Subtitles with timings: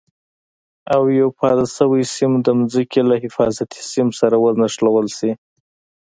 [0.93, 5.31] او یو پاتې شوی سیم د ځمکې له حفاظتي سیم سره ونښلول شي.